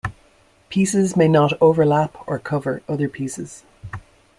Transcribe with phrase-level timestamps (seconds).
[0.69, 3.65] Pieces may not overlap or cover other pieces.